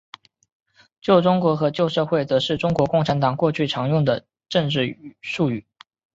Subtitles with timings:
[0.99, 5.67] 旧中国和旧社会则是中国共产党过去常用的政治术语。